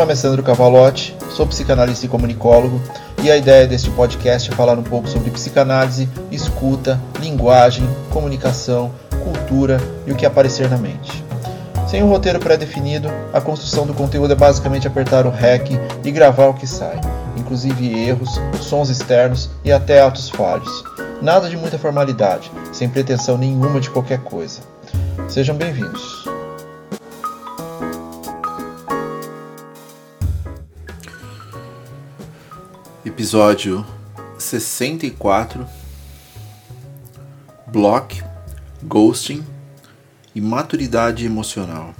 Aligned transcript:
nome 0.00 0.14
é 0.14 0.16
Sandro 0.16 0.42
Cavalotti, 0.42 1.14
sou 1.36 1.46
psicanalista 1.46 2.06
e 2.06 2.08
comunicólogo, 2.08 2.80
e 3.22 3.30
a 3.30 3.36
ideia 3.36 3.66
deste 3.66 3.90
podcast 3.90 4.50
é 4.50 4.54
falar 4.54 4.78
um 4.78 4.82
pouco 4.82 5.06
sobre 5.06 5.30
psicanálise, 5.30 6.08
escuta, 6.30 6.98
linguagem, 7.20 7.86
comunicação, 8.08 8.90
cultura 9.22 9.78
e 10.06 10.12
o 10.12 10.16
que 10.16 10.24
aparecer 10.24 10.70
na 10.70 10.78
mente. 10.78 11.22
Sem 11.86 12.02
um 12.02 12.08
roteiro 12.08 12.38
pré-definido, 12.38 13.10
a 13.30 13.42
construção 13.42 13.86
do 13.86 13.92
conteúdo 13.92 14.32
é 14.32 14.36
basicamente 14.36 14.86
apertar 14.86 15.26
o 15.26 15.30
REC 15.30 15.72
e 16.02 16.10
gravar 16.10 16.46
o 16.46 16.54
que 16.54 16.66
sai, 16.66 16.98
inclusive 17.36 17.92
erros, 17.94 18.40
sons 18.58 18.88
externos 18.88 19.50
e 19.62 19.70
até 19.70 20.00
atos 20.00 20.30
falhos. 20.30 20.82
Nada 21.20 21.46
de 21.46 21.58
muita 21.58 21.78
formalidade, 21.78 22.50
sem 22.72 22.88
pretensão 22.88 23.36
nenhuma 23.36 23.78
de 23.78 23.90
qualquer 23.90 24.20
coisa. 24.20 24.60
Sejam 25.28 25.54
bem-vindos. 25.54 26.39
Episódio 33.20 33.84
64 34.38 35.66
Block, 37.66 38.24
Ghosting 38.82 39.44
e 40.34 40.40
Maturidade 40.40 41.26
Emocional. 41.26 41.94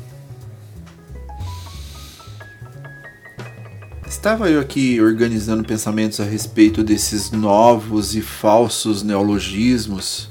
Estava 4.09 4.49
eu 4.49 4.63
aqui 4.63 4.99
organizando 4.99 5.63
pensamentos 5.63 6.21
a 6.21 6.25
respeito 6.25 6.83
desses 6.83 7.31
novos 7.31 8.17
e 8.17 8.23
falsos 8.23 9.03
neologismos, 9.03 10.31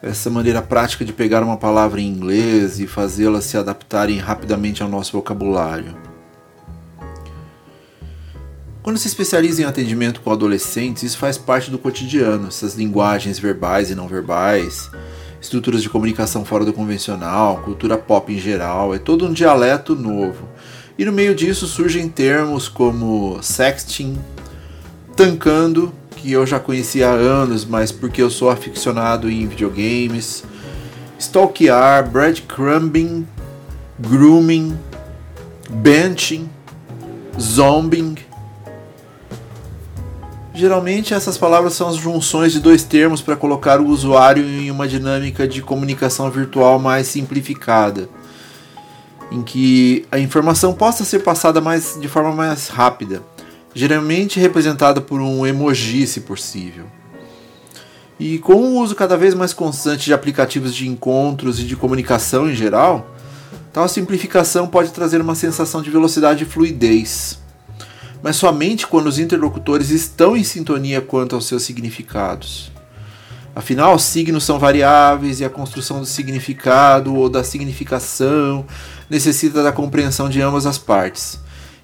essa 0.00 0.30
maneira 0.30 0.62
prática 0.62 1.04
de 1.04 1.12
pegar 1.12 1.42
uma 1.42 1.56
palavra 1.56 2.00
em 2.00 2.06
inglês 2.06 2.78
e 2.78 2.86
fazê-la 2.86 3.40
se 3.40 3.58
adaptarem 3.58 4.18
rapidamente 4.18 4.80
ao 4.80 4.88
nosso 4.88 5.10
vocabulário. 5.10 6.05
Quando 8.86 8.98
se 8.98 9.08
especializa 9.08 9.62
em 9.62 9.64
atendimento 9.64 10.20
com 10.20 10.30
adolescentes, 10.30 11.02
isso 11.02 11.18
faz 11.18 11.36
parte 11.36 11.72
do 11.72 11.76
cotidiano, 11.76 12.46
essas 12.46 12.76
linguagens 12.76 13.36
verbais 13.36 13.90
e 13.90 13.96
não 13.96 14.06
verbais, 14.06 14.88
estruturas 15.42 15.82
de 15.82 15.90
comunicação 15.90 16.44
fora 16.44 16.64
do 16.64 16.72
convencional, 16.72 17.62
cultura 17.64 17.98
pop 17.98 18.32
em 18.32 18.38
geral, 18.38 18.94
é 18.94 18.98
todo 19.00 19.26
um 19.26 19.32
dialeto 19.32 19.96
novo. 19.96 20.48
E 20.96 21.04
no 21.04 21.10
meio 21.10 21.34
disso 21.34 21.66
surgem 21.66 22.08
termos 22.08 22.68
como 22.68 23.42
sexting, 23.42 24.16
tancando, 25.16 25.92
que 26.14 26.30
eu 26.30 26.46
já 26.46 26.60
conhecia 26.60 27.08
há 27.08 27.12
anos, 27.12 27.64
mas 27.64 27.90
porque 27.90 28.22
eu 28.22 28.30
sou 28.30 28.50
aficionado 28.50 29.28
em 29.28 29.48
videogames, 29.48 30.44
stalkear, 31.18 32.08
breadcrumbing, 32.08 33.26
grooming, 33.98 34.78
benching, 35.82 36.48
zombing, 37.36 38.14
Geralmente 40.56 41.12
essas 41.12 41.36
palavras 41.36 41.74
são 41.74 41.86
as 41.86 41.96
junções 41.96 42.50
de 42.50 42.60
dois 42.60 42.82
termos 42.82 43.20
para 43.20 43.36
colocar 43.36 43.78
o 43.78 43.88
usuário 43.88 44.42
em 44.42 44.70
uma 44.70 44.88
dinâmica 44.88 45.46
de 45.46 45.60
comunicação 45.60 46.30
virtual 46.30 46.78
mais 46.78 47.06
simplificada, 47.08 48.08
em 49.30 49.42
que 49.42 50.06
a 50.10 50.18
informação 50.18 50.72
possa 50.72 51.04
ser 51.04 51.18
passada 51.18 51.60
mais, 51.60 51.98
de 52.00 52.08
forma 52.08 52.32
mais 52.32 52.68
rápida, 52.68 53.22
geralmente 53.74 54.40
representada 54.40 54.98
por 54.98 55.20
um 55.20 55.46
emoji, 55.46 56.06
se 56.06 56.22
possível. 56.22 56.86
E 58.18 58.38
com 58.38 58.54
o 58.54 58.78
uso 58.80 58.94
cada 58.94 59.14
vez 59.14 59.34
mais 59.34 59.52
constante 59.52 60.06
de 60.06 60.14
aplicativos 60.14 60.74
de 60.74 60.88
encontros 60.88 61.60
e 61.60 61.64
de 61.64 61.76
comunicação 61.76 62.48
em 62.48 62.54
geral, 62.54 63.14
tal 63.74 63.86
simplificação 63.86 64.66
pode 64.66 64.90
trazer 64.90 65.20
uma 65.20 65.34
sensação 65.34 65.82
de 65.82 65.90
velocidade 65.90 66.44
e 66.44 66.46
fluidez 66.46 67.44
mas 68.26 68.34
somente 68.34 68.88
quando 68.88 69.06
os 69.06 69.20
interlocutores 69.20 69.90
estão 69.90 70.36
em 70.36 70.42
sintonia 70.42 71.00
quanto 71.00 71.36
aos 71.36 71.46
seus 71.46 71.62
significados. 71.62 72.72
Afinal, 73.54 73.96
signos 74.00 74.42
são 74.42 74.58
variáveis 74.58 75.38
e 75.38 75.44
a 75.44 75.48
construção 75.48 76.00
do 76.00 76.06
significado 76.06 77.14
ou 77.14 77.28
da 77.28 77.44
significação 77.44 78.66
necessita 79.08 79.62
da 79.62 79.70
compreensão 79.70 80.28
de 80.28 80.42
ambas 80.42 80.66
as 80.66 80.76
partes, 80.76 81.38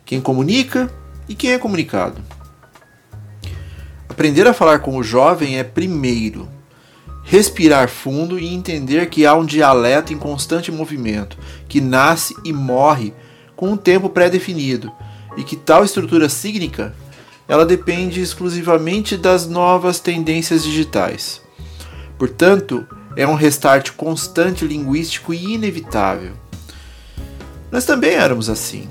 quem 0.05 0.21
comunica 0.21 0.93
e 1.29 1.37
quem 1.37 1.53
é 1.53 1.59
comunicado. 1.59 2.21
Aprender 4.09 4.45
a 4.49 4.53
falar 4.53 4.81
com 4.81 4.97
o 4.97 5.03
jovem 5.05 5.61
é, 5.61 5.63
primeiro, 5.63 6.49
respirar 7.23 7.89
fundo 7.89 8.37
e 8.37 8.53
entender 8.53 9.09
que 9.09 9.25
há 9.25 9.33
um 9.37 9.47
dialeto 9.47 10.13
em 10.13 10.19
constante 10.19 10.73
movimento, 10.73 11.39
que 11.69 11.81
nasce 11.81 12.35
e 12.45 12.53
morre 12.53 13.15
com 13.55 13.71
um 13.71 13.77
tempo 13.77 14.09
pré-definido 14.09 14.91
e 15.37 15.43
que 15.43 15.57
tal 15.57 15.85
estrutura 15.85 16.29
sígnica 16.29 16.95
ela 17.49 17.67
depende 17.67 18.21
exclusivamente 18.21 19.17
das 19.17 19.47
novas 19.47 20.01
tendências 20.01 20.63
digitais. 20.63 21.43
Portanto, 22.19 22.87
é 23.17 23.27
um 23.27 23.35
restart 23.35 23.91
constante 23.93 24.65
linguístico 24.65 25.35
e 25.35 25.55
inevitável. 25.55 26.33
Nós 27.71 27.85
também 27.85 28.11
éramos 28.13 28.49
assim, 28.49 28.89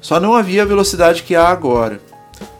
só 0.00 0.20
não 0.20 0.34
havia 0.34 0.62
a 0.62 0.66
velocidade 0.66 1.22
que 1.22 1.34
há 1.34 1.48
agora. 1.48 2.00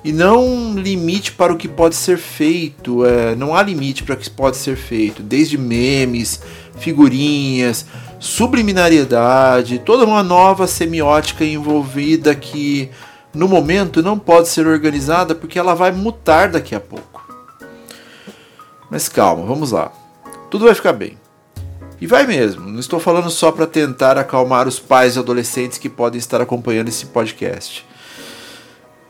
E 0.02 0.12
não 0.12 0.74
limite 0.74 1.32
para 1.32 1.52
o 1.52 1.56
que 1.56 1.66
pode 1.66 1.94
ser 1.94 2.18
feito, 2.18 3.04
é, 3.04 3.34
não 3.34 3.54
há 3.54 3.62
limite 3.62 4.02
para 4.02 4.14
o 4.14 4.18
que 4.18 4.28
pode 4.30 4.56
ser 4.56 4.76
feito, 4.76 5.22
desde 5.22 5.56
memes, 5.56 6.40
figurinhas, 6.78 7.86
subliminariedade, 8.20 9.78
toda 9.78 10.04
uma 10.04 10.22
nova 10.22 10.66
semiótica 10.66 11.44
envolvida 11.44 12.34
que 12.34 12.90
no 13.34 13.48
momento 13.48 14.02
não 14.02 14.18
pode 14.18 14.48
ser 14.48 14.66
organizada 14.66 15.34
porque 15.34 15.58
ela 15.58 15.74
vai 15.74 15.90
mutar 15.92 16.50
daqui 16.50 16.74
a 16.74 16.80
pouco. 16.80 17.26
Mas 18.90 19.08
calma, 19.08 19.44
vamos 19.44 19.72
lá. 19.72 19.92
Tudo 20.50 20.66
vai 20.66 20.74
ficar 20.74 20.92
bem. 20.92 21.18
E 22.00 22.06
vai 22.06 22.26
mesmo, 22.26 22.68
não 22.68 22.80
estou 22.80 23.00
falando 23.00 23.30
só 23.30 23.50
para 23.50 23.66
tentar 23.66 24.18
acalmar 24.18 24.68
os 24.68 24.78
pais 24.78 25.16
e 25.16 25.18
adolescentes 25.18 25.78
que 25.78 25.88
podem 25.88 26.18
estar 26.18 26.40
acompanhando 26.40 26.88
esse 26.88 27.06
podcast. 27.06 27.86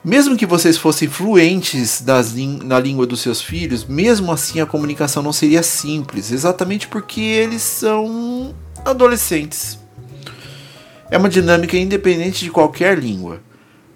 Mesmo 0.05 0.37
que 0.37 0.45
vocês 0.45 0.77
fossem 0.77 1.09
fluentes 1.09 2.05
na 2.63 2.79
língua 2.79 3.07
dos 3.07 3.21
seus 3.21 3.41
filhos, 3.41 3.87
mesmo 3.87 4.31
assim 4.31 4.61
a 4.61 4.67
comunicação 4.67 5.23
não 5.23 5.33
seria 5.33 5.63
simples, 5.63 6.31
exatamente 6.31 6.87
porque 6.89 7.21
eles 7.21 7.63
são 7.63 8.55
adolescentes. 8.85 9.79
É 11.11 11.17
uma 11.17 11.29
dinâmica 11.29 11.77
independente 11.77 12.45
de 12.45 12.51
qualquer 12.51 12.99
língua. 12.99 13.41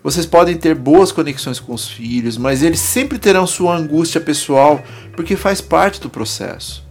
Vocês 0.03 0.25
podem 0.25 0.57
ter 0.57 0.75
boas 0.75 1.11
conexões 1.11 1.59
com 1.59 1.75
os 1.75 1.89
filhos, 1.89 2.39
mas 2.39 2.63
eles 2.63 2.79
sempre 2.79 3.19
terão 3.19 3.47
sua 3.47 3.77
angústia 3.77 4.21
pessoal 4.21 4.81
porque 5.15 5.35
faz 5.35 5.61
parte 5.61 6.01
do 6.01 6.09
processo. 6.09 6.87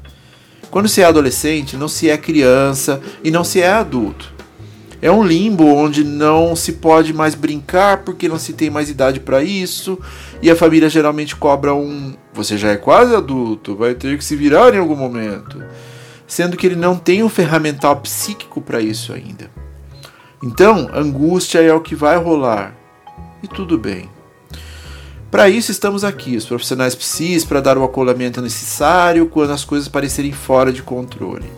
Quando 0.69 0.90
se 0.90 1.01
é 1.01 1.06
adolescente, 1.06 1.78
não 1.78 1.88
se 1.88 2.09
é 2.09 2.17
criança 2.17 3.01
e 3.23 3.31
não 3.31 3.44
se 3.44 3.62
é 3.62 3.72
adulto. 3.72 4.35
É 5.01 5.09
um 5.09 5.23
limbo 5.23 5.63
onde 5.66 6.03
não 6.03 6.56
se 6.56 6.73
pode 6.73 7.13
mais 7.13 7.34
brincar 7.34 8.03
porque 8.03 8.28
não 8.28 8.38
se 8.38 8.53
tem 8.53 8.69
mais 8.69 8.90
idade 8.90 9.19
para 9.19 9.44
isso, 9.44 9.97
e 10.41 10.50
a 10.50 10.56
família 10.56 10.90
geralmente 10.90 11.35
cobra 11.35 11.73
um 11.73 12.16
você 12.34 12.57
já 12.57 12.72
é 12.72 12.78
quase 12.78 13.16
adulto, 13.16 13.75
vai 13.75 13.96
ter 13.96 14.17
que 14.17 14.23
se 14.23 14.35
virar 14.35 14.73
em 14.73 14.79
algum 14.79 14.96
momento, 14.96 15.63
sendo 16.28 16.57
que 16.57 16.67
ele 16.67 16.75
não 16.75 16.96
tem 16.96 17.23
um 17.23 17.29
ferramental 17.29 17.96
psíquico 17.97 18.59
para 18.59 18.81
isso 18.81 19.13
ainda. 19.13 19.50
Então, 20.44 20.90
angústia 20.94 21.59
é 21.59 21.73
o 21.73 21.81
que 21.81 21.96
vai 21.96 22.17
rolar 22.17 22.75
e 23.41 23.47
tudo 23.47 23.77
bem. 23.77 24.09
Para 25.29 25.49
isso 25.49 25.71
estamos 25.71 26.03
aqui, 26.03 26.37
os 26.37 26.45
profissionais 26.45 26.95
psis, 26.95 27.43
para 27.43 27.59
dar 27.59 27.78
o 27.78 27.84
acolhimento 27.84 28.41
necessário 28.41 29.28
quando 29.28 29.51
as 29.51 29.66
coisas 29.66 29.87
parecerem 29.87 30.31
fora 30.31 30.72
de 30.72 30.81
controle. 30.81 31.51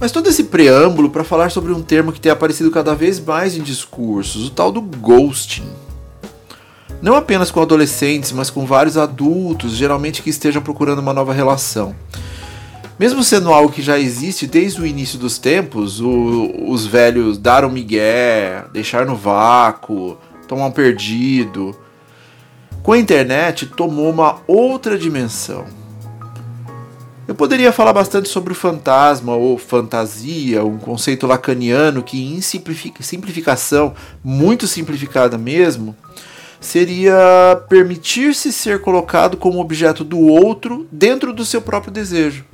Mas 0.00 0.10
todo 0.10 0.28
esse 0.28 0.44
preâmbulo 0.44 1.10
para 1.10 1.22
falar 1.22 1.50
sobre 1.50 1.72
um 1.72 1.82
termo 1.82 2.12
que 2.12 2.20
tem 2.20 2.32
aparecido 2.32 2.70
cada 2.70 2.94
vez 2.94 3.20
mais 3.20 3.56
em 3.56 3.62
discursos, 3.62 4.48
o 4.48 4.50
tal 4.50 4.72
do 4.72 4.80
ghosting. 4.80 5.70
Não 7.00 7.14
apenas 7.14 7.50
com 7.50 7.60
adolescentes, 7.60 8.32
mas 8.32 8.48
com 8.48 8.64
vários 8.64 8.96
adultos, 8.96 9.72
geralmente 9.72 10.22
que 10.22 10.30
estejam 10.30 10.62
procurando 10.62 11.00
uma 11.00 11.12
nova 11.12 11.32
relação. 11.32 11.94
Mesmo 13.02 13.24
sendo 13.24 13.52
algo 13.52 13.72
que 13.72 13.82
já 13.82 13.98
existe 13.98 14.46
desde 14.46 14.80
o 14.80 14.86
início 14.86 15.18
dos 15.18 15.36
tempos, 15.36 16.00
o, 16.00 16.52
os 16.68 16.86
velhos 16.86 17.36
dar 17.36 17.64
um 17.64 17.68
migué, 17.68 18.64
deixar 18.72 19.04
no 19.04 19.16
vácuo, 19.16 20.16
tomar 20.46 20.66
um 20.66 20.70
perdido, 20.70 21.76
com 22.80 22.92
a 22.92 22.98
internet 22.98 23.66
tomou 23.66 24.08
uma 24.08 24.38
outra 24.46 24.96
dimensão. 24.96 25.64
Eu 27.26 27.34
poderia 27.34 27.72
falar 27.72 27.92
bastante 27.92 28.28
sobre 28.28 28.52
o 28.52 28.54
fantasma 28.54 29.34
ou 29.34 29.58
fantasia, 29.58 30.64
um 30.64 30.78
conceito 30.78 31.26
lacaniano 31.26 32.04
que, 32.04 32.22
em 32.22 32.40
simplificação, 32.40 33.94
muito 34.22 34.68
simplificada 34.68 35.36
mesmo, 35.36 35.96
seria 36.60 37.60
permitir-se 37.68 38.52
ser 38.52 38.80
colocado 38.80 39.36
como 39.36 39.58
objeto 39.58 40.04
do 40.04 40.20
outro 40.20 40.86
dentro 40.92 41.32
do 41.32 41.44
seu 41.44 41.60
próprio 41.60 41.92
desejo. 41.92 42.44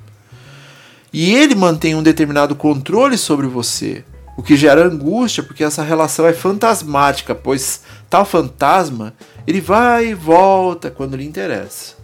E 1.12 1.34
ele 1.34 1.54
mantém 1.54 1.94
um 1.94 2.02
determinado 2.02 2.54
controle 2.54 3.16
sobre 3.16 3.46
você, 3.46 4.04
o 4.36 4.42
que 4.42 4.56
gera 4.56 4.86
angústia 4.86 5.42
porque 5.42 5.64
essa 5.64 5.82
relação 5.82 6.26
é 6.26 6.32
fantasmática, 6.32 7.34
pois 7.34 7.82
tal 8.10 8.24
fantasma 8.24 9.14
ele 9.46 9.60
vai 9.60 10.08
e 10.08 10.14
volta 10.14 10.90
quando 10.90 11.16
lhe 11.16 11.24
interessa. 11.24 11.94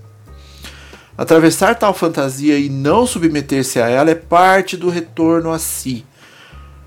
Atravessar 1.17 1.77
tal 1.77 1.95
fantasia 1.95 2.59
e 2.59 2.69
não 2.69 3.07
submeter-se 3.07 3.81
a 3.81 3.89
ela 3.89 4.11
é 4.11 4.17
parte 4.17 4.77
do 4.77 4.89
retorno 4.89 5.53
a 5.53 5.59
si, 5.61 6.05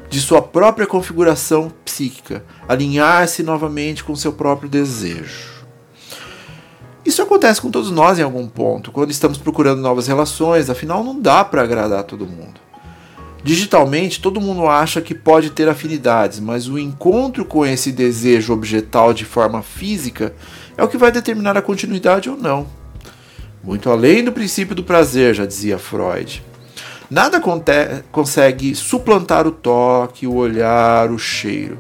de 0.10 0.20
sua 0.20 0.42
própria 0.42 0.88
configuração 0.88 1.72
psíquica, 1.86 2.44
alinhar-se 2.68 3.42
novamente 3.44 4.04
com 4.04 4.16
seu 4.16 4.34
próprio 4.34 4.68
desejo. 4.68 5.57
Isso 7.08 7.22
acontece 7.22 7.62
com 7.62 7.72
todos 7.72 7.90
nós 7.90 8.20
em 8.20 8.22
algum 8.22 8.46
ponto, 8.50 8.92
quando 8.92 9.12
estamos 9.12 9.38
procurando 9.38 9.82
novas 9.82 10.08
relações, 10.08 10.70
afinal 10.70 11.06
não 11.06 11.18
dá 11.18 11.42
para 11.42 11.62
agradar 11.62 12.04
todo 12.04 12.28
mundo. 12.28 12.60
Digitalmente, 13.42 14.20
todo 14.20 14.42
mundo 14.42 14.68
acha 14.68 15.00
que 15.00 15.16
pode 15.16 15.52
ter 15.52 15.70
afinidades, 15.70 16.42
mas 16.42 16.68
o 16.68 16.78
encontro 16.78 17.46
com 17.46 17.66
esse 17.66 17.94
desejo 17.94 18.52
objetal 18.52 19.14
de 19.14 19.24
forma 19.24 19.62
física 19.62 20.36
é 20.76 20.84
o 20.84 20.88
que 20.90 20.98
vai 20.98 21.10
determinar 21.10 21.56
a 21.56 21.62
continuidade 21.62 22.30
ou 22.30 22.36
não. 22.36 22.68
Muito 23.64 23.90
além 23.90 24.22
do 24.22 24.34
princípio 24.34 24.76
do 24.76 24.84
prazer, 24.84 25.34
já 25.34 25.46
dizia 25.46 25.78
Freud. 25.78 26.44
Nada 27.10 27.42
consegue 28.12 28.76
suplantar 28.76 29.48
o 29.48 29.52
toque, 29.52 30.28
o 30.28 30.36
olhar, 30.36 31.10
o 31.10 31.18
cheiro. 31.18 31.80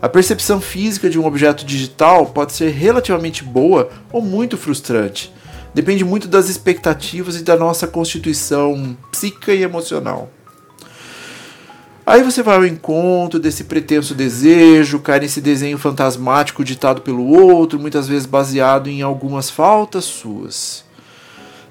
A 0.00 0.08
percepção 0.08 0.60
física 0.60 1.10
de 1.10 1.18
um 1.18 1.26
objeto 1.26 1.64
digital 1.64 2.26
pode 2.26 2.52
ser 2.52 2.70
relativamente 2.70 3.42
boa 3.42 3.88
ou 4.12 4.22
muito 4.22 4.56
frustrante. 4.56 5.32
Depende 5.74 6.04
muito 6.04 6.28
das 6.28 6.48
expectativas 6.48 7.36
e 7.36 7.42
da 7.42 7.56
nossa 7.56 7.86
constituição 7.86 8.96
psíquica 9.10 9.52
e 9.52 9.62
emocional. 9.62 10.30
Aí 12.06 12.22
você 12.22 12.42
vai 12.42 12.56
ao 12.56 12.64
encontro 12.64 13.38
desse 13.38 13.64
pretenso 13.64 14.14
desejo, 14.14 15.00
cai 15.00 15.20
nesse 15.20 15.40
desenho 15.40 15.76
fantasmático 15.76 16.64
ditado 16.64 17.02
pelo 17.02 17.26
outro, 17.26 17.78
muitas 17.78 18.08
vezes 18.08 18.24
baseado 18.24 18.88
em 18.88 19.02
algumas 19.02 19.50
faltas 19.50 20.04
suas. 20.04 20.84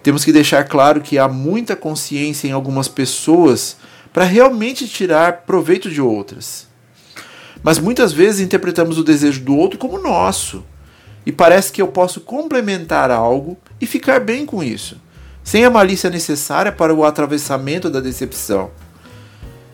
Temos 0.03 0.23
que 0.23 0.33
deixar 0.33 0.65
claro 0.65 1.01
que 1.01 1.17
há 1.17 1.27
muita 1.27 1.75
consciência 1.75 2.47
em 2.47 2.51
algumas 2.51 2.87
pessoas 2.87 3.77
para 4.13 4.25
realmente 4.25 4.87
tirar 4.87 5.43
proveito 5.45 5.89
de 5.89 6.01
outras. 6.01 6.66
Mas 7.63 7.79
muitas 7.79 8.11
vezes 8.11 8.41
interpretamos 8.41 8.97
o 8.97 9.03
desejo 9.03 9.41
do 9.41 9.55
outro 9.55 9.77
como 9.77 9.99
nosso. 9.99 10.63
E 11.25 11.31
parece 11.31 11.71
que 11.71 11.81
eu 11.81 11.87
posso 11.87 12.21
complementar 12.21 13.11
algo 13.11 13.57
e 13.81 13.85
ficar 13.85 14.21
bem 14.21 14.45
com 14.45 14.63
isso, 14.63 14.95
sem 15.43 15.65
a 15.65 15.69
malícia 15.69 16.09
necessária 16.09 16.71
para 16.71 16.93
o 16.93 17.03
atravessamento 17.03 17.89
da 17.89 17.99
decepção. 17.99 18.71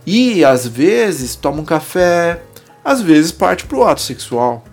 E 0.05 0.43
às 0.43 0.67
vezes 0.67 1.35
toma 1.35 1.61
um 1.61 1.65
café, 1.65 2.41
às 2.83 3.01
vezes 3.01 3.31
parte 3.31 3.65
para 3.65 3.77
o 3.77 3.83
ato 3.83 4.01
sexual. 4.01 4.63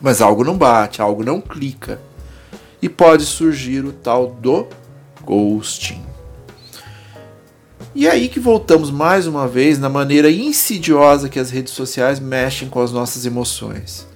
Mas 0.00 0.20
algo 0.20 0.44
não 0.44 0.56
bate, 0.56 1.02
algo 1.02 1.24
não 1.24 1.40
clica. 1.40 2.00
E 2.80 2.88
pode 2.88 3.24
surgir 3.24 3.84
o 3.84 3.92
tal 3.92 4.28
do 4.28 4.66
ghosting. 5.24 6.09
E 7.92 8.06
é 8.06 8.10
aí 8.10 8.28
que 8.28 8.38
voltamos 8.38 8.88
mais 8.88 9.26
uma 9.26 9.48
vez 9.48 9.76
na 9.76 9.88
maneira 9.88 10.30
insidiosa 10.30 11.28
que 11.28 11.40
as 11.40 11.50
redes 11.50 11.72
sociais 11.72 12.20
mexem 12.20 12.68
com 12.68 12.80
as 12.80 12.92
nossas 12.92 13.26
emoções. 13.26 14.06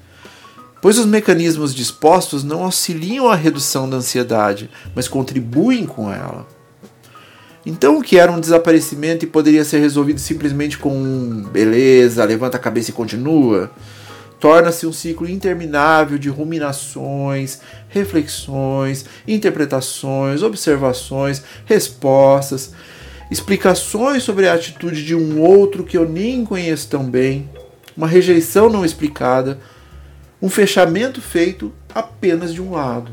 Pois 0.81 0.97
os 0.97 1.07
mecanismos 1.07 1.75
dispostos 1.75 2.45
não 2.45 2.63
auxiliam 2.63 3.27
a 3.29 3.35
redução 3.35 3.91
da 3.91 3.97
ansiedade, 3.97 4.71
mas 4.95 5.09
contribuem 5.09 5.87
com 5.87 6.13
ela. 6.13 6.47
Então, 7.67 7.99
o 7.99 8.03
que 8.03 8.19
era 8.19 8.31
um 8.31 8.39
desaparecimento 8.39 9.25
e 9.25 9.29
poderia 9.29 9.65
ser 9.65 9.79
resolvido 9.79 10.21
simplesmente 10.21 10.79
com 10.79 10.95
um 10.95 11.43
beleza, 11.43 12.25
levanta 12.25 12.59
a 12.59 12.61
cabeça 12.61 12.91
e 12.91 12.95
continua, 12.95 13.71
torna-se 14.39 14.87
um 14.87 14.93
ciclo 14.93 15.29
interminável 15.29 16.19
de 16.19 16.29
ruminações, 16.29 17.61
reflexões, 17.89 19.07
interpretações, 19.27 20.43
observações, 20.43 21.43
respostas, 21.65 22.73
explicações 23.35 24.23
sobre 24.23 24.49
a 24.49 24.55
atitude 24.55 25.05
de 25.05 25.13
um 25.13 25.41
outro 25.41 25.83
que 25.83 25.99
eu 25.99 26.09
nem 26.09 26.45
conheço 26.45 26.89
tão 26.89 27.05
bem, 27.05 27.51
uma 27.97 28.07
rejeição 28.07 28.71
não 28.71 28.85
explicada, 28.85 29.59
um 30.41 30.49
fechamento 30.49 31.21
feito 31.21 31.73
apenas 31.93 32.55
de 32.55 32.63
um 32.63 32.71
lado. 32.71 33.11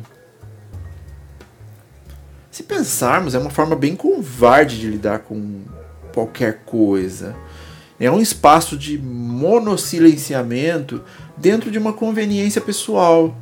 Se 2.51 2.61
pensarmos, 2.61 3.33
é 3.33 3.39
uma 3.39 3.49
forma 3.49 3.75
bem 3.75 3.95
covarde 3.95 4.79
de 4.79 4.89
lidar 4.89 5.19
com 5.19 5.61
qualquer 6.13 6.59
coisa. 6.65 7.35
É 7.99 8.11
um 8.11 8.21
espaço 8.21 8.77
de 8.77 8.99
monossilenciamento 8.99 11.03
dentro 11.35 11.71
de 11.71 11.79
uma 11.79 11.93
conveniência 11.93 12.61
pessoal. 12.61 13.35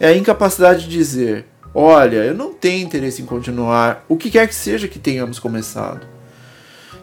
É 0.00 0.08
a 0.08 0.16
incapacidade 0.16 0.86
de 0.86 0.88
dizer: 0.88 1.46
olha, 1.74 2.18
eu 2.18 2.34
não 2.34 2.52
tenho 2.52 2.84
interesse 2.84 3.22
em 3.22 3.26
continuar, 3.26 4.04
o 4.08 4.16
que 4.16 4.30
quer 4.30 4.46
que 4.48 4.54
seja 4.54 4.88
que 4.88 4.98
tenhamos 4.98 5.38
começado. 5.38 6.06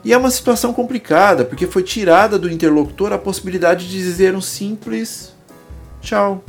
E 0.03 0.13
é 0.13 0.17
uma 0.17 0.31
situação 0.31 0.73
complicada, 0.73 1.43
porque 1.43 1.67
foi 1.67 1.83
tirada 1.83 2.39
do 2.39 2.49
interlocutor 2.49 3.11
a 3.11 3.17
possibilidade 3.17 3.87
de 3.87 3.97
dizer 3.97 4.33
um 4.33 4.41
simples 4.41 5.33
tchau 6.01 6.43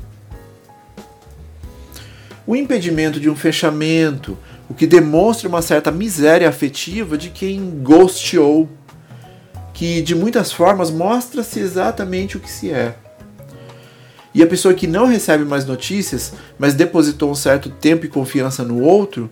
o 2.50 2.56
impedimento 2.56 3.20
de 3.20 3.30
um 3.30 3.36
fechamento, 3.36 4.36
o 4.68 4.74
que 4.74 4.84
demonstra 4.84 5.48
uma 5.48 5.62
certa 5.62 5.92
miséria 5.92 6.48
afetiva 6.48 7.16
de 7.16 7.30
quem 7.30 7.80
ghosteou, 7.80 8.68
que 9.72 10.02
de 10.02 10.16
muitas 10.16 10.50
formas 10.50 10.90
mostra-se 10.90 11.60
exatamente 11.60 12.36
o 12.36 12.40
que 12.40 12.50
se 12.50 12.72
é. 12.72 12.96
E 14.34 14.42
a 14.42 14.46
pessoa 14.46 14.74
que 14.74 14.86
não 14.86 15.06
recebe 15.06 15.44
mais 15.44 15.64
notícias, 15.64 16.32
mas 16.58 16.74
depositou 16.74 17.30
um 17.30 17.34
certo 17.34 17.68
tempo 17.68 18.06
e 18.06 18.08
confiança 18.08 18.62
no 18.62 18.80
outro, 18.80 19.28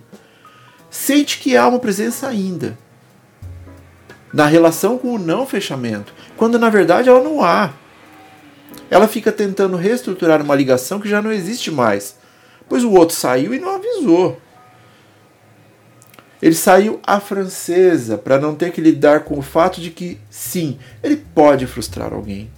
sente 0.89 1.39
que 1.39 1.55
há 1.55 1.67
uma 1.67 1.79
presença 1.79 2.27
ainda. 2.27 2.77
Na 4.33 4.45
relação 4.45 4.97
com 4.97 5.13
o 5.13 5.19
não 5.19 5.45
fechamento, 5.45 6.13
quando 6.35 6.59
na 6.59 6.69
verdade 6.69 7.09
ela 7.09 7.23
não 7.23 7.43
há. 7.43 7.71
Ela 8.89 9.07
fica 9.07 9.31
tentando 9.31 9.77
reestruturar 9.77 10.41
uma 10.41 10.55
ligação 10.55 10.99
que 10.99 11.09
já 11.09 11.21
não 11.21 11.31
existe 11.31 11.71
mais, 11.71 12.19
Pois 12.69 12.83
o 12.83 12.91
outro 12.91 13.15
saiu 13.15 13.53
e 13.53 13.59
não 13.59 13.75
avisou. 13.75 14.39
Ele 16.39 16.55
saiu 16.55 17.01
à 17.05 17.19
francesa 17.19 18.17
para 18.17 18.39
não 18.39 18.55
ter 18.55 18.71
que 18.71 18.79
lidar 18.79 19.21
com 19.21 19.39
o 19.39 19.41
fato 19.41 19.81
de 19.81 19.89
que, 19.89 20.19
sim, 20.29 20.77
ele 21.03 21.17
pode 21.17 21.65
frustrar 21.65 22.13
alguém. 22.13 22.49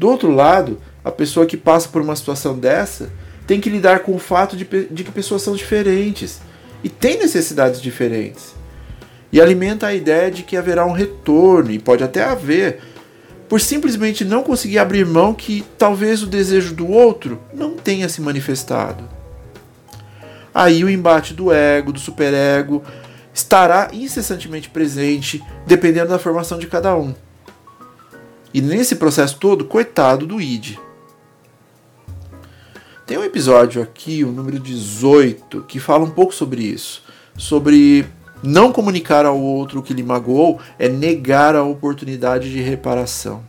Do 0.00 0.08
outro 0.08 0.30
lado, 0.30 0.80
a 1.04 1.10
pessoa 1.10 1.44
que 1.44 1.58
passa 1.58 1.86
por 1.86 2.00
uma 2.00 2.16
situação 2.16 2.58
dessa 2.58 3.10
tem 3.46 3.60
que 3.60 3.68
lidar 3.68 4.00
com 4.00 4.14
o 4.14 4.18
fato 4.18 4.56
de, 4.56 4.64
de 4.64 5.04
que 5.04 5.12
pessoas 5.12 5.42
são 5.42 5.54
diferentes 5.54 6.40
e 6.82 6.88
têm 6.88 7.18
necessidades 7.18 7.82
diferentes. 7.82 8.54
E 9.30 9.38
alimenta 9.38 9.88
a 9.88 9.94
ideia 9.94 10.30
de 10.30 10.42
que 10.42 10.56
haverá 10.56 10.86
um 10.86 10.92
retorno, 10.92 11.70
e 11.70 11.78
pode 11.78 12.02
até 12.02 12.24
haver, 12.24 12.80
por 13.46 13.60
simplesmente 13.60 14.24
não 14.24 14.42
conseguir 14.42 14.78
abrir 14.78 15.04
mão 15.04 15.34
que 15.34 15.66
talvez 15.76 16.22
o 16.22 16.26
desejo 16.26 16.74
do 16.74 16.88
outro 16.88 17.38
não 17.52 17.76
tenha 17.76 18.08
se 18.08 18.22
manifestado. 18.22 19.04
Aí 20.54 20.82
o 20.82 20.88
embate 20.88 21.34
do 21.34 21.52
ego, 21.52 21.92
do 21.92 22.00
superego, 22.00 22.82
estará 23.34 23.90
incessantemente 23.92 24.70
presente, 24.70 25.42
dependendo 25.66 26.08
da 26.08 26.18
formação 26.18 26.58
de 26.58 26.68
cada 26.68 26.96
um. 26.96 27.14
E 28.52 28.60
nesse 28.60 28.96
processo 28.96 29.36
todo, 29.38 29.64
coitado 29.64 30.26
do 30.26 30.40
id. 30.40 30.76
Tem 33.06 33.18
um 33.18 33.24
episódio 33.24 33.82
aqui, 33.82 34.24
o 34.24 34.32
número 34.32 34.58
18, 34.58 35.62
que 35.62 35.80
fala 35.80 36.04
um 36.04 36.10
pouco 36.10 36.34
sobre 36.34 36.62
isso, 36.62 37.02
sobre 37.36 38.06
não 38.42 38.72
comunicar 38.72 39.26
ao 39.26 39.38
outro 39.38 39.80
o 39.80 39.82
que 39.82 39.92
lhe 39.92 40.02
magoou 40.02 40.60
é 40.78 40.88
negar 40.88 41.54
a 41.54 41.62
oportunidade 41.62 42.50
de 42.50 42.60
reparação. 42.60 43.42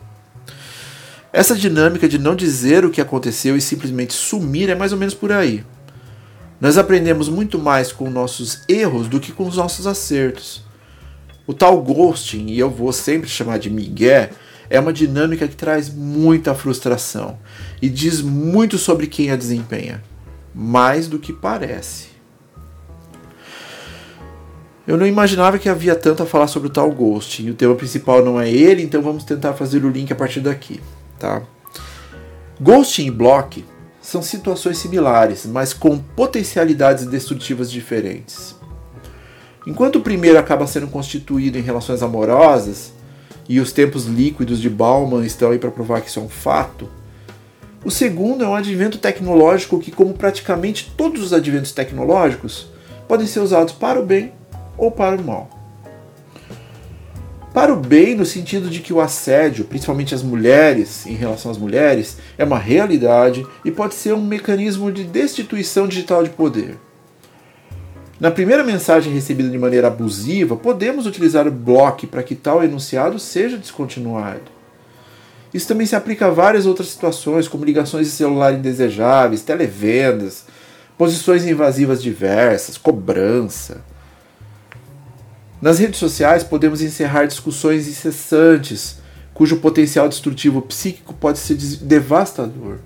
Essa 1.33 1.55
dinâmica 1.55 2.09
de 2.09 2.17
não 2.17 2.35
dizer 2.35 2.83
o 2.83 2.89
que 2.89 2.99
aconteceu 2.99 3.55
e 3.55 3.61
simplesmente 3.61 4.13
sumir 4.13 4.69
é 4.69 4.75
mais 4.75 4.91
ou 4.91 4.97
menos 4.97 5.13
por 5.13 5.31
aí. 5.31 5.63
Nós 6.59 6.77
aprendemos 6.77 7.29
muito 7.29 7.57
mais 7.57 7.91
com 7.91 8.09
nossos 8.09 8.63
erros 8.67 9.07
do 9.07 9.19
que 9.19 9.31
com 9.31 9.47
os 9.47 9.57
nossos 9.57 9.87
acertos. 9.87 10.61
O 11.47 11.53
tal 11.53 11.81
ghosting, 11.81 12.47
e 12.47 12.59
eu 12.59 12.69
vou 12.69 12.91
sempre 12.91 13.29
chamar 13.29 13.59
de 13.59 13.69
migué, 13.69 14.31
é 14.71 14.79
uma 14.79 14.93
dinâmica 14.93 15.47
que 15.49 15.55
traz 15.55 15.93
muita 15.93 16.55
frustração 16.55 17.37
e 17.81 17.89
diz 17.89 18.21
muito 18.21 18.77
sobre 18.77 19.05
quem 19.05 19.29
a 19.29 19.35
desempenha, 19.35 20.01
mais 20.55 21.09
do 21.09 21.19
que 21.19 21.33
parece. 21.33 22.07
Eu 24.87 24.97
não 24.97 25.05
imaginava 25.05 25.59
que 25.59 25.67
havia 25.67 25.93
tanto 25.93 26.23
a 26.23 26.25
falar 26.25 26.47
sobre 26.47 26.69
o 26.69 26.71
tal 26.71 26.89
ghosting. 26.89 27.49
O 27.49 27.53
tema 27.53 27.75
principal 27.75 28.23
não 28.23 28.39
é 28.39 28.49
ele, 28.49 28.81
então 28.81 29.01
vamos 29.01 29.25
tentar 29.25 29.53
fazer 29.53 29.83
o 29.83 29.89
link 29.89 30.11
a 30.11 30.15
partir 30.15 30.39
daqui. 30.39 30.79
Tá? 31.19 31.43
Ghosting 32.59 33.07
e 33.07 33.11
block 33.11 33.65
são 34.01 34.21
situações 34.21 34.77
similares, 34.77 35.45
mas 35.45 35.73
com 35.73 35.99
potencialidades 35.99 37.05
destrutivas 37.05 37.69
diferentes. 37.69 38.55
Enquanto 39.67 39.97
o 39.97 40.01
primeiro 40.01 40.39
acaba 40.39 40.65
sendo 40.65 40.87
constituído 40.87 41.57
em 41.57 41.61
relações 41.61 42.01
amorosas, 42.01 42.93
e 43.47 43.59
os 43.59 43.71
tempos 43.71 44.05
líquidos 44.05 44.59
de 44.59 44.69
Bauman 44.69 45.25
estão 45.25 45.51
aí 45.51 45.59
para 45.59 45.71
provar 45.71 46.01
que 46.01 46.09
isso 46.09 46.19
é 46.19 46.23
um 46.23 46.29
fato. 46.29 46.89
O 47.83 47.89
segundo 47.89 48.43
é 48.43 48.47
um 48.47 48.55
advento 48.55 48.97
tecnológico 48.97 49.79
que, 49.79 49.91
como 49.91 50.13
praticamente 50.13 50.93
todos 50.95 51.23
os 51.23 51.33
adventos 51.33 51.71
tecnológicos, 51.71 52.67
podem 53.07 53.25
ser 53.25 53.39
usados 53.39 53.73
para 53.73 53.99
o 53.99 54.05
bem 54.05 54.31
ou 54.77 54.91
para 54.91 55.15
o 55.19 55.23
mal. 55.23 55.49
Para 57.53 57.73
o 57.73 57.75
bem, 57.75 58.15
no 58.15 58.25
sentido 58.25 58.69
de 58.69 58.79
que 58.79 58.93
o 58.93 59.01
assédio, 59.01 59.65
principalmente 59.65 60.15
as 60.15 60.23
mulheres, 60.23 61.05
em 61.05 61.15
relação 61.15 61.51
às 61.51 61.57
mulheres, 61.57 62.17
é 62.37 62.45
uma 62.45 62.57
realidade 62.57 63.45
e 63.65 63.71
pode 63.71 63.93
ser 63.93 64.13
um 64.13 64.23
mecanismo 64.23 64.89
de 64.89 65.03
destituição 65.03 65.85
digital 65.85 66.23
de 66.23 66.29
poder. 66.29 66.77
Na 68.21 68.29
primeira 68.29 68.63
mensagem 68.63 69.11
recebida 69.11 69.49
de 69.49 69.57
maneira 69.57 69.87
abusiva, 69.87 70.55
podemos 70.55 71.07
utilizar 71.07 71.47
o 71.47 71.51
block 71.51 72.05
para 72.05 72.21
que 72.21 72.35
tal 72.35 72.63
enunciado 72.63 73.17
seja 73.17 73.57
descontinuado. 73.57 74.43
Isso 75.51 75.67
também 75.67 75.87
se 75.87 75.95
aplica 75.95 76.27
a 76.27 76.29
várias 76.29 76.67
outras 76.67 76.89
situações, 76.89 77.47
como 77.47 77.65
ligações 77.65 78.05
de 78.05 78.13
celular 78.13 78.53
indesejáveis, 78.53 79.41
televendas, 79.41 80.45
posições 80.99 81.47
invasivas 81.47 81.99
diversas, 81.99 82.77
cobrança. 82.77 83.81
Nas 85.59 85.79
redes 85.79 85.97
sociais, 85.97 86.43
podemos 86.43 86.83
encerrar 86.83 87.25
discussões 87.25 87.87
incessantes, 87.87 88.99
cujo 89.33 89.57
potencial 89.57 90.07
destrutivo 90.07 90.61
psíquico 90.61 91.15
pode 91.15 91.39
ser 91.39 91.55
devastador. 91.55 92.77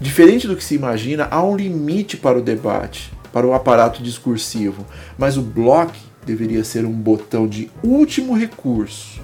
Diferente 0.00 0.46
do 0.46 0.54
que 0.54 0.62
se 0.62 0.76
imagina, 0.76 1.26
há 1.28 1.42
um 1.42 1.56
limite 1.56 2.16
para 2.16 2.38
o 2.38 2.42
debate 2.42 3.15
para 3.36 3.46
o 3.46 3.52
aparato 3.52 4.02
discursivo, 4.02 4.86
mas 5.18 5.36
o 5.36 5.42
bloco 5.42 5.92
deveria 6.24 6.64
ser 6.64 6.86
um 6.86 6.92
botão 6.92 7.46
de 7.46 7.70
último 7.84 8.32
recurso, 8.32 9.20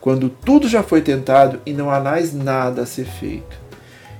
quando 0.00 0.28
tudo 0.28 0.66
já 0.66 0.82
foi 0.82 1.00
tentado 1.00 1.60
e 1.64 1.72
não 1.72 1.88
há 1.92 2.00
mais 2.00 2.34
nada 2.34 2.82
a 2.82 2.86
ser 2.86 3.04
feito. 3.04 3.56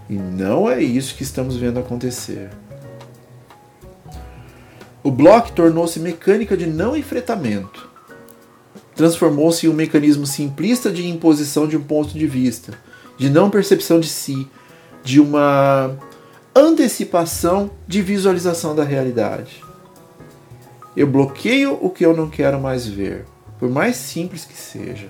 E 0.08 0.14
não 0.14 0.70
é 0.70 0.80
isso 0.80 1.16
que 1.16 1.24
estamos 1.24 1.56
vendo 1.56 1.80
acontecer. 1.80 2.50
O 5.02 5.10
bloco 5.10 5.50
tornou-se 5.50 5.98
mecânica 5.98 6.56
de 6.56 6.68
não 6.68 6.96
enfrentamento. 6.96 7.90
Transformou-se 8.94 9.66
em 9.66 9.70
um 9.70 9.74
mecanismo 9.74 10.24
simplista 10.24 10.88
de 10.88 11.08
imposição 11.08 11.66
de 11.66 11.76
um 11.76 11.82
ponto 11.82 12.16
de 12.16 12.28
vista, 12.28 12.74
de 13.18 13.28
não 13.28 13.50
percepção 13.50 13.98
de 13.98 14.08
si, 14.08 14.46
de 15.02 15.20
uma 15.20 15.98
antecipação 16.54 17.70
de 17.86 18.02
visualização 18.02 18.74
da 18.74 18.84
realidade. 18.84 19.62
Eu 20.96 21.06
bloqueio 21.06 21.78
o 21.80 21.88
que 21.88 22.04
eu 22.04 22.16
não 22.16 22.28
quero 22.28 22.60
mais 22.60 22.86
ver, 22.86 23.24
por 23.58 23.70
mais 23.70 23.96
simples 23.96 24.44
que 24.44 24.56
seja. 24.56 25.08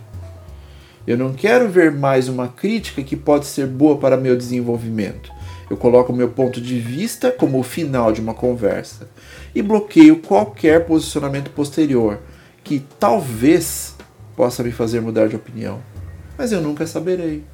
Eu 1.06 1.16
não 1.16 1.32
quero 1.32 1.68
ver 1.68 1.90
mais 1.90 2.28
uma 2.28 2.48
crítica 2.48 3.02
que 3.02 3.16
pode 3.16 3.46
ser 3.46 3.66
boa 3.66 3.96
para 3.96 4.16
meu 4.16 4.36
desenvolvimento. 4.36 5.32
Eu 5.70 5.76
coloco 5.76 6.12
meu 6.12 6.28
ponto 6.28 6.60
de 6.60 6.78
vista 6.78 7.30
como 7.30 7.58
o 7.58 7.62
final 7.62 8.12
de 8.12 8.20
uma 8.20 8.34
conversa 8.34 9.08
e 9.54 9.62
bloqueio 9.62 10.20
qualquer 10.20 10.84
posicionamento 10.84 11.50
posterior 11.50 12.18
que 12.62 12.84
talvez 12.98 13.96
possa 14.36 14.62
me 14.62 14.72
fazer 14.72 15.00
mudar 15.00 15.28
de 15.28 15.36
opinião. 15.36 15.80
Mas 16.36 16.52
eu 16.52 16.60
nunca 16.60 16.86
saberei. 16.86 17.44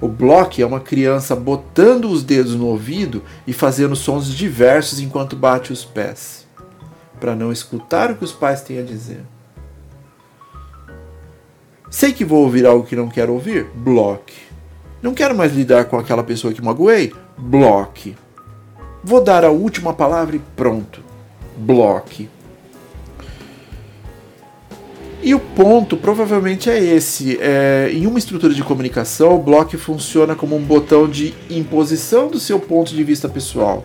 O 0.00 0.08
Block 0.08 0.62
é 0.62 0.66
uma 0.66 0.80
criança 0.80 1.36
botando 1.36 2.06
os 2.06 2.22
dedos 2.22 2.54
no 2.54 2.66
ouvido 2.66 3.22
e 3.46 3.52
fazendo 3.52 3.94
sons 3.94 4.28
diversos 4.28 4.98
enquanto 4.98 5.36
bate 5.36 5.72
os 5.72 5.84
pés, 5.84 6.46
para 7.20 7.36
não 7.36 7.52
escutar 7.52 8.10
o 8.10 8.16
que 8.16 8.24
os 8.24 8.32
pais 8.32 8.62
têm 8.62 8.78
a 8.78 8.82
dizer. 8.82 9.20
Sei 11.90 12.12
que 12.12 12.24
vou 12.24 12.44
ouvir 12.44 12.64
algo 12.64 12.86
que 12.86 12.96
não 12.96 13.08
quero 13.08 13.34
ouvir? 13.34 13.66
Block. 13.74 14.32
Não 15.02 15.12
quero 15.12 15.34
mais 15.34 15.52
lidar 15.52 15.84
com 15.84 15.98
aquela 15.98 16.22
pessoa 16.22 16.52
que 16.54 16.62
magoei? 16.62 17.12
Block. 17.36 18.16
Vou 19.04 19.22
dar 19.22 19.44
a 19.44 19.50
última 19.50 19.92
palavra 19.92 20.36
e 20.36 20.40
pronto. 20.56 21.02
Block. 21.56 22.28
E 25.22 25.34
o 25.34 25.40
ponto 25.40 25.98
provavelmente 25.98 26.70
é 26.70 26.82
esse. 26.82 27.38
É, 27.40 27.90
em 27.92 28.06
uma 28.06 28.18
estrutura 28.18 28.54
de 28.54 28.62
comunicação, 28.62 29.34
o 29.34 29.42
bloco 29.42 29.76
funciona 29.76 30.34
como 30.34 30.56
um 30.56 30.62
botão 30.62 31.08
de 31.08 31.34
imposição 31.50 32.28
do 32.28 32.40
seu 32.40 32.58
ponto 32.58 32.94
de 32.94 33.04
vista 33.04 33.28
pessoal. 33.28 33.84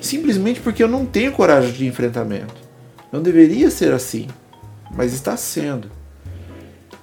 Simplesmente 0.00 0.60
porque 0.60 0.82
eu 0.82 0.88
não 0.88 1.06
tenho 1.06 1.32
coragem 1.32 1.72
de 1.72 1.86
enfrentamento. 1.86 2.54
Não 3.12 3.22
deveria 3.22 3.70
ser 3.70 3.92
assim, 3.92 4.26
mas 4.92 5.14
está 5.14 5.36
sendo. 5.36 5.88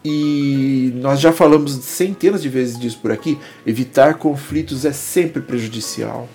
E 0.04 0.92
nós 0.96 1.22
já 1.22 1.32
falamos 1.32 1.72
centenas 1.76 2.42
de 2.42 2.50
vezes 2.50 2.78
disso 2.78 3.00
por 3.02 3.10
aqui. 3.10 3.40
Evitar 3.66 4.16
conflitos 4.16 4.84
é 4.84 4.92
sempre 4.92 5.42
prejudicial. 5.42 6.28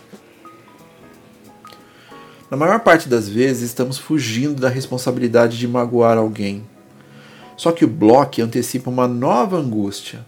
Na 2.51 2.57
maior 2.57 2.81
parte 2.81 3.11
das 3.11 3.29
vezes, 3.29 3.65
estamos 3.65 3.99
fugindo 3.99 4.59
da 4.59 4.71
responsabilidade 4.71 5.59
de 5.59 5.69
magoar 5.69 6.17
alguém 6.17 6.65
só 7.59 7.73
que 7.73 7.85
o 7.85 7.89
bloco 7.89 8.41
antecipa 8.41 8.89
uma 8.89 9.09
nova 9.09 9.57
angústia, 9.57 10.25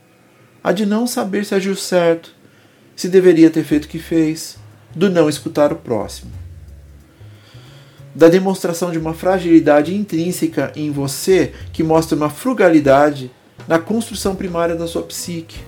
a 0.63 0.73
de 0.73 0.85
não 0.85 1.07
saber 1.07 1.45
se 1.45 1.55
agiu 1.55 1.77
certo, 1.77 2.35
se 2.97 3.09
deveria 3.09 3.49
ter 3.49 3.63
feito 3.63 3.85
o 3.85 3.89
que 3.89 4.01
fez, 4.01 4.59
do 4.95 5.09
não 5.09 5.29
escutar 5.29 5.73
o 5.73 5.77
próximo. 5.77 6.33
Da 8.13 8.29
demonstração 8.29 8.91
de 8.91 8.99
uma 8.99 9.15
fragilidade 9.15 9.95
intrínseca 9.95 10.73
em 10.75 10.91
você 10.91 11.55
que 11.73 11.85
mostra 11.85 12.17
uma 12.17 12.29
frugalidade 12.29 13.31
na 13.69 13.79
construção 13.79 14.35
primária 14.35 14.75
da 14.75 14.89
sua 14.89 15.03
psique. 15.05 15.61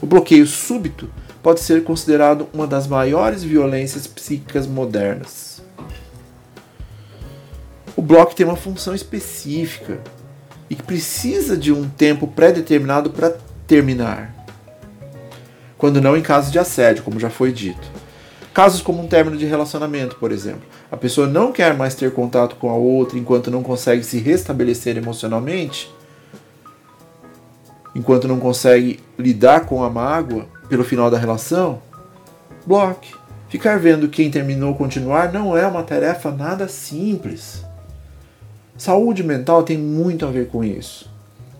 O 0.00 0.06
bloqueio 0.06 0.46
súbito 0.46 1.10
pode 1.42 1.60
ser 1.60 1.84
considerado 1.84 2.48
uma 2.54 2.66
das 2.66 2.86
maiores 2.86 3.44
violências 3.44 4.06
psíquicas 4.06 4.66
modernas. 4.66 5.62
O 7.94 8.00
bloco 8.00 8.34
tem 8.34 8.46
uma 8.46 8.56
função 8.56 8.94
específica, 8.94 10.00
e 10.68 10.74
que 10.74 10.82
precisa 10.82 11.56
de 11.56 11.72
um 11.72 11.88
tempo 11.88 12.26
pré-determinado 12.26 13.10
para 13.10 13.36
terminar. 13.66 14.34
Quando 15.76 16.00
não 16.00 16.16
em 16.16 16.22
casos 16.22 16.50
de 16.50 16.58
assédio, 16.58 17.02
como 17.02 17.20
já 17.20 17.28
foi 17.28 17.52
dito. 17.52 17.86
Casos 18.52 18.80
como 18.80 19.02
um 19.02 19.08
término 19.08 19.36
de 19.36 19.44
relacionamento, 19.44 20.16
por 20.16 20.30
exemplo. 20.30 20.62
A 20.90 20.96
pessoa 20.96 21.26
não 21.26 21.50
quer 21.50 21.74
mais 21.74 21.94
ter 21.94 22.12
contato 22.12 22.56
com 22.56 22.70
a 22.70 22.74
outra 22.74 23.18
enquanto 23.18 23.50
não 23.50 23.62
consegue 23.62 24.04
se 24.04 24.18
restabelecer 24.18 24.96
emocionalmente, 24.96 25.92
enquanto 27.94 28.28
não 28.28 28.38
consegue 28.38 29.00
lidar 29.18 29.66
com 29.66 29.82
a 29.82 29.90
mágoa 29.90 30.46
pelo 30.68 30.84
final 30.84 31.10
da 31.10 31.18
relação. 31.18 31.82
Bloque. 32.64 33.12
Ficar 33.48 33.78
vendo 33.78 34.08
quem 34.08 34.30
terminou 34.30 34.74
continuar 34.74 35.32
não 35.32 35.56
é 35.56 35.66
uma 35.66 35.82
tarefa 35.82 36.30
nada 36.30 36.66
simples. 36.66 37.64
Saúde 38.76 39.22
mental 39.22 39.62
tem 39.62 39.78
muito 39.78 40.26
a 40.26 40.30
ver 40.30 40.48
com 40.48 40.64
isso. 40.64 41.08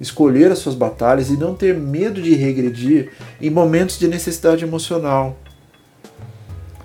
Escolher 0.00 0.50
as 0.50 0.58
suas 0.58 0.74
batalhas 0.74 1.30
e 1.30 1.36
não 1.36 1.54
ter 1.54 1.74
medo 1.74 2.20
de 2.20 2.34
regredir 2.34 3.12
em 3.40 3.50
momentos 3.50 3.98
de 3.98 4.08
necessidade 4.08 4.64
emocional. 4.64 5.36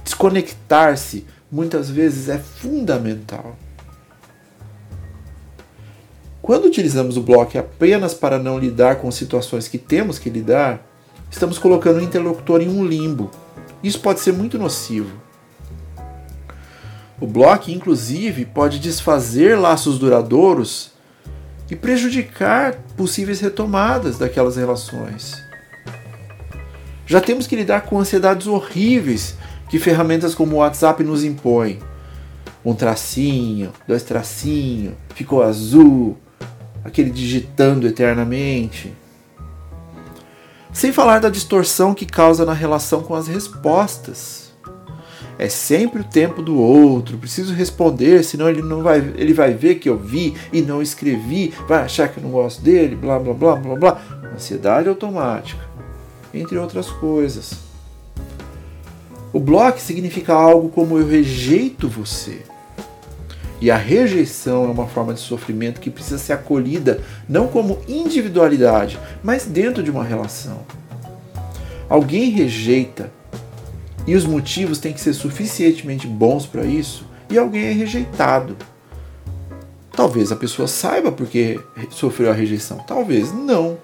Desconectar-se 0.04 1.26
muitas 1.52 1.90
vezes 1.90 2.30
é 2.30 2.38
fundamental. 2.38 3.58
Quando 6.42 6.66
utilizamos 6.66 7.18
o 7.18 7.22
bloco 7.22 7.58
apenas 7.58 8.14
para 8.14 8.38
não 8.38 8.60
lidar 8.60 8.98
com 8.98 9.12
situações 9.12 9.68
que 9.68 9.78
temos 9.78 10.20
que 10.20 10.30
lidar, 10.30 10.86
estamos 11.30 11.58
colocando 11.58 11.98
o 11.98 12.04
interlocutor 12.04 12.62
em 12.62 12.70
um 12.70 12.86
limbo. 12.86 13.32
Isso 13.84 14.00
pode 14.00 14.20
ser 14.20 14.34
muito 14.34 14.58
nocivo. 14.58 15.29
O 17.22 17.28
bloco, 17.28 17.70
inclusive, 17.70 18.46
pode 18.46 18.80
desfazer 18.80 19.58
laços 19.58 20.00
duradouros 20.00 20.92
e 21.70 21.76
prejudicar 21.76 22.76
possíveis 22.96 23.40
retomadas 23.40 24.18
daquelas 24.18 24.56
relações. 24.56 25.36
Já 27.06 27.20
temos 27.20 27.46
que 27.48 27.56
lidar 27.56 27.82
com 27.82 28.00
ansiedades 28.00 28.48
horríveis 28.48 29.36
que 29.70 29.80
ferramentas 29.80 30.34
como 30.34 30.56
o 30.56 30.60
WhatsApp 30.60 31.04
nos 31.04 31.24
impõem. 31.24 31.80
Um 32.64 32.74
tracinho, 32.74 33.72
dois 33.88 34.04
tracinhos, 34.04 34.94
ficou 35.16 35.42
azul, 35.42 36.18
aquele 36.84 37.10
digitando 37.10 37.88
eternamente. 37.88 38.94
Sem 40.72 40.92
falar 40.92 41.20
da 41.20 41.30
distorção 41.30 41.94
que 41.94 42.06
causa 42.06 42.46
na 42.46 42.54
relação 42.54 43.02
com 43.02 43.16
as 43.16 43.28
respostas. 43.28 44.49
É 45.40 45.48
sempre 45.48 46.02
o 46.02 46.04
tempo 46.04 46.42
do 46.42 46.60
outro. 46.60 47.18
Preciso 47.18 47.54
responder, 47.54 48.26
senão 48.26 48.50
ele 48.50 48.62
não 48.62 48.84
vai, 48.84 48.98
ele 49.16 49.34
vai 49.34 49.54
ver 49.54 49.76
que 49.76 49.88
eu 49.88 49.98
vi 49.98 50.36
e 50.52 50.62
não 50.62 50.82
escrevi, 50.82 51.54
vai 51.66 51.82
achar 51.84 52.10
que 52.10 52.18
eu 52.20 52.24
não 52.24 52.30
gosto 52.30 52.62
dele, 52.62 52.98
blá 52.98 53.18
blá 53.18 53.34
blá 53.34 53.56
blá 53.56 53.76
blá. 53.78 54.02
Ansiedade 54.36 54.90
automática, 54.90 55.64
entre 56.34 56.58
outras 56.58 56.90
coisas. 56.90 57.54
O 59.32 59.40
bloco 59.40 59.80
significa 59.80 60.34
algo 60.34 60.68
como 60.68 60.98
eu 60.98 61.08
rejeito 61.08 61.88
você. 61.88 62.42
E 63.62 63.72
a 63.72 63.78
rejeição 63.78 64.66
é 64.66 64.68
uma 64.68 64.88
forma 64.88 65.14
de 65.14 65.22
sofrimento 65.22 65.80
que 65.80 65.90
precisa 65.90 66.18
ser 66.18 66.34
acolhida 66.34 67.02
não 67.30 67.48
como 67.48 67.80
individualidade, 67.88 69.00
mas 69.24 69.46
dentro 69.46 69.82
de 69.82 69.90
uma 69.90 70.04
relação. 70.04 70.66
Alguém 71.88 72.30
rejeita 72.30 73.19
e 74.10 74.16
os 74.16 74.26
motivos 74.26 74.80
têm 74.80 74.92
que 74.92 75.00
ser 75.00 75.14
suficientemente 75.14 76.08
bons 76.08 76.48
para 76.48 76.66
isso, 76.66 77.06
e 77.30 77.38
alguém 77.38 77.66
é 77.66 77.72
rejeitado. 77.72 78.58
Talvez 79.92 80.32
a 80.32 80.36
pessoa 80.36 80.68
saiba 80.68 81.12
porque 81.12 81.60
sofreu 81.92 82.32
a 82.32 82.34
rejeição, 82.34 82.80
talvez 82.80 83.32
não. 83.32 83.78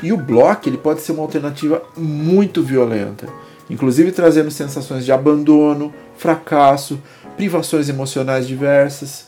E 0.00 0.12
o 0.12 0.16
bloco 0.16 0.68
ele 0.68 0.78
pode 0.78 1.00
ser 1.00 1.10
uma 1.10 1.22
alternativa 1.22 1.82
muito 1.96 2.62
violenta, 2.62 3.26
inclusive 3.68 4.12
trazendo 4.12 4.52
sensações 4.52 5.04
de 5.04 5.10
abandono, 5.10 5.92
fracasso, 6.16 7.02
privações 7.36 7.88
emocionais 7.88 8.46
diversas. 8.46 9.26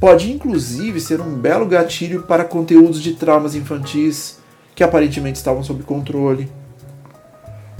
Pode 0.00 0.32
inclusive 0.32 0.98
ser 0.98 1.20
um 1.20 1.34
belo 1.34 1.66
gatilho 1.66 2.22
para 2.22 2.44
conteúdos 2.44 3.02
de 3.02 3.12
traumas 3.12 3.54
infantis 3.54 4.38
que 4.74 4.82
aparentemente 4.82 5.36
estavam 5.36 5.62
sob 5.62 5.82
controle. 5.82 6.50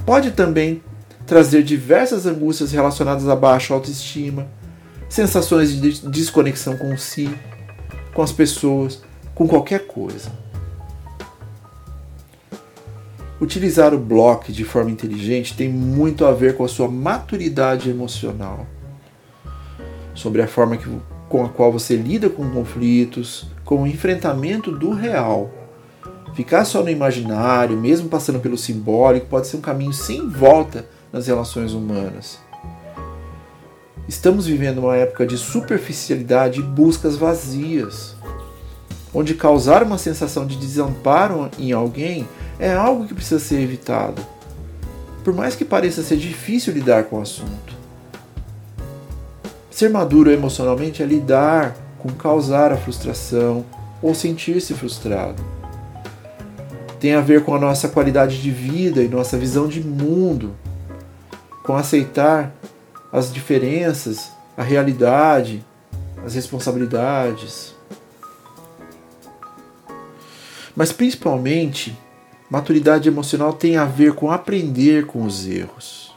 Pode 0.05 0.31
também 0.31 0.81
trazer 1.25 1.63
diversas 1.63 2.25
angústias 2.25 2.71
relacionadas 2.71 3.27
à 3.27 3.35
baixa 3.35 3.73
autoestima, 3.73 4.47
sensações 5.07 5.71
de 5.79 6.07
desconexão 6.09 6.77
com 6.77 6.97
si, 6.97 7.29
com 8.13 8.21
as 8.21 8.31
pessoas, 8.31 9.01
com 9.33 9.47
qualquer 9.47 9.87
coisa. 9.87 10.31
Utilizar 13.39 13.93
o 13.93 13.99
bloco 13.99 14.51
de 14.51 14.63
forma 14.63 14.91
inteligente 14.91 15.55
tem 15.55 15.67
muito 15.67 16.25
a 16.25 16.31
ver 16.31 16.55
com 16.55 16.63
a 16.63 16.67
sua 16.67 16.87
maturidade 16.87 17.89
emocional, 17.89 18.67
sobre 20.13 20.41
a 20.41 20.47
forma 20.47 20.77
que, 20.77 20.87
com 21.27 21.43
a 21.43 21.49
qual 21.49 21.71
você 21.71 21.95
lida 21.95 22.29
com 22.29 22.49
conflitos, 22.51 23.47
com 23.65 23.83
o 23.83 23.87
enfrentamento 23.87 24.71
do 24.71 24.91
real. 24.91 25.60
Ficar 26.33 26.63
só 26.63 26.81
no 26.81 26.89
imaginário, 26.89 27.77
mesmo 27.77 28.07
passando 28.07 28.39
pelo 28.39 28.57
simbólico, 28.57 29.27
pode 29.27 29.47
ser 29.47 29.57
um 29.57 29.61
caminho 29.61 29.91
sem 29.91 30.29
volta 30.29 30.85
nas 31.11 31.27
relações 31.27 31.73
humanas. 31.73 32.39
Estamos 34.07 34.45
vivendo 34.45 34.79
uma 34.79 34.95
época 34.95 35.25
de 35.25 35.37
superficialidade 35.37 36.59
e 36.59 36.63
buscas 36.63 37.17
vazias, 37.17 38.15
onde 39.13 39.35
causar 39.35 39.83
uma 39.83 39.97
sensação 39.97 40.45
de 40.45 40.55
desamparo 40.55 41.49
em 41.59 41.73
alguém 41.73 42.27
é 42.57 42.71
algo 42.71 43.05
que 43.05 43.13
precisa 43.13 43.39
ser 43.39 43.59
evitado, 43.59 44.21
por 45.23 45.33
mais 45.33 45.55
que 45.55 45.65
pareça 45.65 46.01
ser 46.01 46.17
difícil 46.17 46.73
lidar 46.73 47.05
com 47.05 47.17
o 47.17 47.21
assunto. 47.21 47.75
Ser 49.69 49.89
maduro 49.89 50.31
emocionalmente 50.31 51.03
é 51.03 51.05
lidar 51.05 51.75
com 51.99 52.09
causar 52.09 52.71
a 52.71 52.77
frustração 52.77 53.65
ou 54.01 54.15
sentir-se 54.15 54.73
frustrado. 54.73 55.60
Tem 57.01 57.15
a 57.15 57.19
ver 57.19 57.43
com 57.43 57.55
a 57.55 57.59
nossa 57.59 57.89
qualidade 57.89 58.39
de 58.39 58.51
vida 58.51 59.01
e 59.01 59.07
nossa 59.07 59.35
visão 59.35 59.67
de 59.67 59.81
mundo, 59.81 60.55
com 61.63 61.75
aceitar 61.75 62.53
as 63.11 63.33
diferenças, 63.33 64.31
a 64.55 64.61
realidade, 64.61 65.65
as 66.23 66.35
responsabilidades. 66.35 67.73
Mas 70.75 70.91
principalmente, 70.91 71.97
maturidade 72.47 73.09
emocional 73.09 73.51
tem 73.51 73.77
a 73.77 73.85
ver 73.85 74.13
com 74.13 74.29
aprender 74.29 75.07
com 75.07 75.23
os 75.23 75.47
erros, 75.47 76.15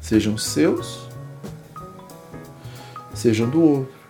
sejam 0.00 0.38
seus, 0.38 1.06
sejam 3.12 3.50
do 3.50 3.62
outro. 3.62 4.01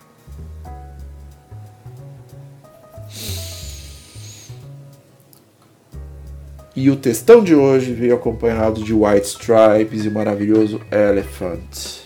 E 6.75 6.89
o 6.89 6.95
textão 6.95 7.43
de 7.43 7.53
hoje 7.53 7.93
veio 7.93 8.15
acompanhado 8.15 8.83
de 8.83 8.93
White 8.93 9.27
Stripes 9.27 10.05
e 10.05 10.07
o 10.07 10.11
maravilhoso 10.11 10.81
Elephant. 10.91 12.01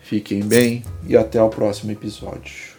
Fiquem 0.00 0.40
bem 0.40 0.82
e 1.06 1.14
até 1.14 1.42
o 1.42 1.50
próximo 1.50 1.92
episódio. 1.92 2.75